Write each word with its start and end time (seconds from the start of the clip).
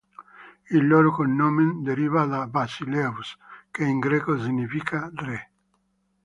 Il 0.71 0.87
loro 0.87 1.11
"cognomen" 1.11 1.83
deriva 1.83 2.25
da 2.25 2.47
"basileus", 2.47 3.37
che 3.69 3.83
in 3.83 3.99
greco 3.99 4.35
significa 4.41 5.11
"re". 5.13 5.51